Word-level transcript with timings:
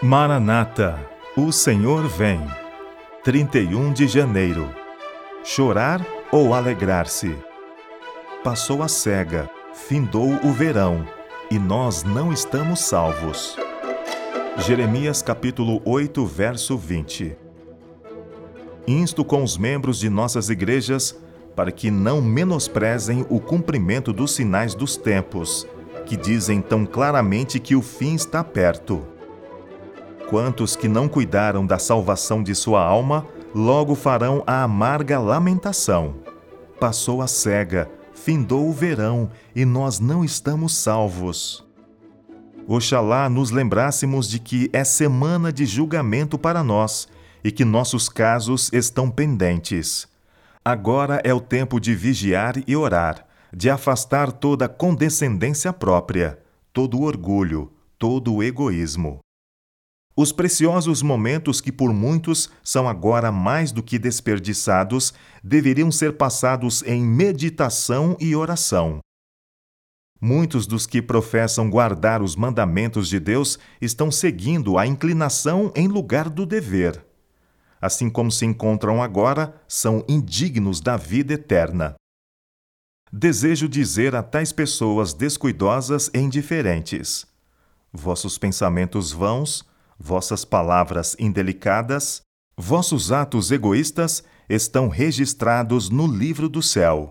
Maranata, 0.00 0.96
o 1.36 1.50
Senhor 1.50 2.06
vem. 2.06 2.40
31 3.24 3.92
de 3.92 4.06
janeiro. 4.06 4.72
Chorar 5.42 6.06
ou 6.30 6.54
alegrar-se? 6.54 7.36
Passou 8.44 8.80
a 8.84 8.86
cega, 8.86 9.50
findou 9.74 10.38
o 10.44 10.52
verão, 10.52 11.04
e 11.50 11.58
nós 11.58 12.04
não 12.04 12.32
estamos 12.32 12.78
salvos. 12.78 13.56
Jeremias 14.58 15.20
capítulo 15.20 15.82
8, 15.84 16.24
verso 16.26 16.78
20. 16.78 17.36
Insto 18.86 19.24
com 19.24 19.42
os 19.42 19.58
membros 19.58 19.98
de 19.98 20.08
nossas 20.08 20.48
igrejas 20.48 21.18
para 21.56 21.72
que 21.72 21.90
não 21.90 22.22
menosprezem 22.22 23.26
o 23.28 23.40
cumprimento 23.40 24.12
dos 24.12 24.30
sinais 24.30 24.76
dos 24.76 24.96
tempos, 24.96 25.66
que 26.06 26.16
dizem 26.16 26.60
tão 26.60 26.86
claramente 26.86 27.58
que 27.58 27.74
o 27.74 27.82
fim 27.82 28.14
está 28.14 28.44
perto. 28.44 29.17
Quantos 30.28 30.76
que 30.76 30.88
não 30.88 31.08
cuidaram 31.08 31.64
da 31.64 31.78
salvação 31.78 32.42
de 32.42 32.54
sua 32.54 32.84
alma, 32.84 33.26
logo 33.54 33.94
farão 33.94 34.42
a 34.46 34.62
amarga 34.62 35.18
lamentação. 35.18 36.16
Passou 36.78 37.22
a 37.22 37.26
cega, 37.26 37.90
findou 38.12 38.68
o 38.68 38.72
verão, 38.72 39.30
e 39.56 39.64
nós 39.64 39.98
não 39.98 40.22
estamos 40.22 40.76
salvos. 40.76 41.66
Oxalá 42.66 43.30
nos 43.30 43.50
lembrássemos 43.50 44.28
de 44.28 44.38
que 44.38 44.68
é 44.70 44.84
semana 44.84 45.50
de 45.50 45.64
julgamento 45.64 46.38
para 46.38 46.62
nós 46.62 47.08
e 47.42 47.50
que 47.50 47.64
nossos 47.64 48.10
casos 48.10 48.70
estão 48.70 49.10
pendentes. 49.10 50.06
Agora 50.62 51.22
é 51.24 51.32
o 51.32 51.40
tempo 51.40 51.80
de 51.80 51.94
vigiar 51.94 52.56
e 52.66 52.76
orar, 52.76 53.26
de 53.50 53.70
afastar 53.70 54.30
toda 54.30 54.68
condescendência 54.68 55.72
própria, 55.72 56.38
todo 56.70 57.00
orgulho, 57.00 57.72
todo 57.98 58.42
egoísmo. 58.42 59.20
Os 60.20 60.32
preciosos 60.32 61.00
momentos 61.00 61.60
que 61.60 61.70
por 61.70 61.92
muitos 61.92 62.50
são 62.64 62.88
agora 62.88 63.30
mais 63.30 63.70
do 63.70 63.84
que 63.84 64.00
desperdiçados 64.00 65.14
deveriam 65.44 65.92
ser 65.92 66.16
passados 66.16 66.82
em 66.82 67.04
meditação 67.04 68.16
e 68.18 68.34
oração. 68.34 68.98
Muitos 70.20 70.66
dos 70.66 70.88
que 70.88 71.00
professam 71.00 71.70
guardar 71.70 72.20
os 72.20 72.34
mandamentos 72.34 73.08
de 73.08 73.20
Deus 73.20 73.60
estão 73.80 74.10
seguindo 74.10 74.76
a 74.76 74.84
inclinação 74.84 75.72
em 75.76 75.86
lugar 75.86 76.28
do 76.28 76.44
dever. 76.44 77.00
Assim 77.80 78.10
como 78.10 78.32
se 78.32 78.44
encontram 78.44 79.00
agora, 79.00 79.54
são 79.68 80.04
indignos 80.08 80.80
da 80.80 80.96
vida 80.96 81.34
eterna. 81.34 81.94
Desejo 83.12 83.68
dizer 83.68 84.16
a 84.16 84.22
tais 84.24 84.50
pessoas 84.50 85.14
descuidosas 85.14 86.10
e 86.12 86.18
indiferentes: 86.18 87.24
Vossos 87.92 88.36
pensamentos 88.36 89.12
vãos 89.12 89.64
vossas 89.98 90.44
palavras 90.44 91.16
indelicadas, 91.18 92.22
vossos 92.56 93.10
atos 93.10 93.50
egoístas 93.50 94.22
estão 94.48 94.88
registrados 94.88 95.90
no 95.90 96.06
livro 96.06 96.48
do 96.48 96.62
céu. 96.62 97.10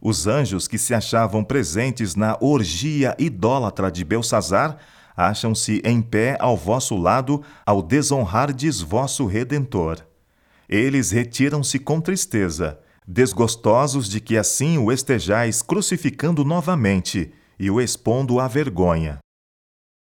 Os 0.00 0.26
anjos 0.26 0.66
que 0.66 0.78
se 0.78 0.92
achavam 0.94 1.44
presentes 1.44 2.14
na 2.14 2.36
orgia 2.40 3.14
idólatra 3.18 3.90
de 3.90 4.04
Belsazar 4.04 4.78
acham-se 5.16 5.80
em 5.84 6.02
pé 6.02 6.36
ao 6.40 6.56
vosso 6.56 6.96
lado 6.96 7.42
ao 7.64 7.80
desonrardes 7.80 8.80
vosso 8.80 9.26
Redentor. 9.26 10.04
Eles 10.68 11.10
retiram-se 11.10 11.78
com 11.78 12.00
tristeza, 12.00 12.80
desgostosos 13.06 14.08
de 14.08 14.20
que 14.20 14.36
assim 14.36 14.78
o 14.78 14.90
estejais 14.90 15.62
crucificando 15.62 16.44
novamente 16.44 17.32
e 17.58 17.70
o 17.70 17.80
expondo 17.80 18.40
à 18.40 18.48
vergonha. 18.48 19.21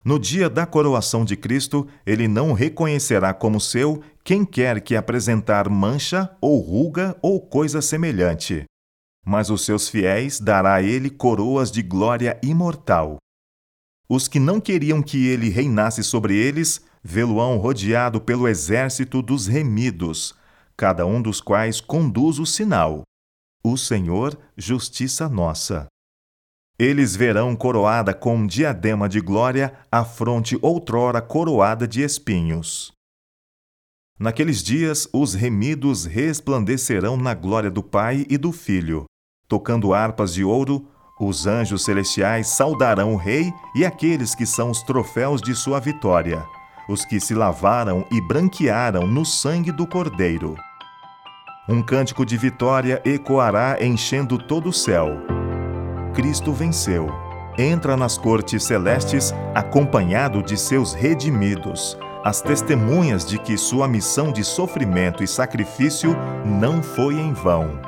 No 0.05 0.19
dia 0.19 0.51
da 0.51 0.67
coroação 0.67 1.25
de 1.25 1.37
Cristo, 1.37 1.87
ele 2.05 2.27
não 2.27 2.53
reconhecerá 2.53 3.33
como 3.33 3.61
seu 3.61 4.03
quem 4.25 4.45
quer 4.45 4.81
que 4.81 4.97
apresentar 4.97 5.69
mancha 5.69 6.29
ou 6.41 6.59
ruga 6.61 7.17
ou 7.23 7.41
coisa 7.41 7.81
semelhante. 7.81 8.65
Mas 9.25 9.49
os 9.49 9.65
seus 9.65 9.89
fiéis 9.89 10.41
dará 10.41 10.75
a 10.75 10.83
ele 10.83 11.09
coroas 11.09 11.71
de 11.71 11.83
glória 11.83 12.37
imortal. 12.43 13.19
Os 14.09 14.27
que 14.27 14.41
não 14.41 14.61
queriam 14.61 15.01
que 15.01 15.29
ele 15.29 15.49
reinasse 15.49 16.03
sobre 16.03 16.37
eles, 16.37 16.85
vê-lo-ão 17.03 17.57
rodeado 17.57 18.21
pelo 18.21 18.49
exército 18.49 19.23
dos 19.23 19.47
remidos, 19.47 20.35
cada 20.77 21.07
um 21.07 21.23
dos 21.23 21.41
quais 21.41 21.81
conduz 21.81 22.41
o 22.41 22.45
sinal. 22.45 23.03
O 23.65 23.77
Senhor, 23.77 24.37
justiça 24.57 25.29
nossa. 25.29 25.87
Eles 26.83 27.15
verão 27.15 27.55
coroada 27.55 28.13
com 28.13 28.45
diadema 28.45 29.09
de 29.09 29.21
glória 29.21 29.73
a 29.89 30.05
fronte 30.05 30.59
outrora 30.61 31.23
coroada 31.23 31.87
de 31.87 32.03
espinhos. 32.03 32.93
Naqueles 34.19 34.65
dias, 34.65 35.09
os 35.13 35.33
remidos 35.33 36.07
resplandecerão 36.07 37.17
na 37.17 37.35
glória 37.35 37.71
do 37.71 37.85
Pai 37.85 38.27
e 38.29 38.37
do 38.37 38.51
Filho. 38.51 39.05
Tocando 39.47 39.95
harpas 39.95 40.35
de 40.35 40.43
ouro, 40.43 40.85
os 41.21 41.47
anjos 41.47 41.85
celestiais 41.85 42.49
saudarão 42.49 43.15
o 43.15 43.17
Rei 43.17 43.53
e 43.77 43.85
aqueles 43.85 44.35
que 44.35 44.45
são 44.45 44.69
os 44.69 44.83
troféus 44.83 45.41
de 45.41 45.55
sua 45.55 45.79
vitória, 45.79 46.45
os 46.89 47.05
que 47.05 47.21
se 47.21 47.33
lavaram 47.33 48.05
e 48.11 48.21
branquearam 48.21 49.07
no 49.07 49.25
sangue 49.25 49.71
do 49.71 49.87
Cordeiro. 49.87 50.57
Um 51.69 51.81
cântico 51.81 52.27
de 52.27 52.37
vitória 52.37 53.01
ecoará 53.05 53.79
enchendo 53.81 54.37
todo 54.37 54.71
o 54.71 54.73
céu. 54.73 55.32
Cristo 56.13 56.53
venceu. 56.53 57.09
Entra 57.59 57.97
nas 57.97 58.17
cortes 58.17 58.63
celestes 58.65 59.35
acompanhado 59.55 60.43
de 60.43 60.57
seus 60.57 60.95
redimidos, 60.95 61.99
as 62.25 62.41
testemunhas 62.41 63.27
de 63.27 63.37
que 63.39 63.59
sua 63.59 63.89
missão 63.89 64.31
de 64.33 64.45
sofrimento 64.45 65.25
e 65.25 65.29
sacrifício 65.29 66.17
não 66.45 66.83
foi 66.83 67.15
em 67.17 67.33
vão. 67.33 67.81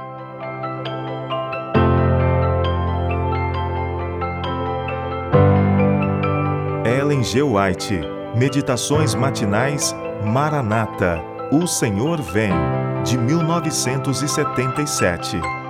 Ellen 6.84 7.23
G. 7.23 7.43
White, 7.43 8.01
Meditações 8.34 9.15
Matinais, 9.15 9.95
Maranata, 10.25 11.23
O 11.53 11.67
Senhor 11.67 12.21
Vem, 12.21 12.53
de 13.05 13.17
1977. 13.17 15.64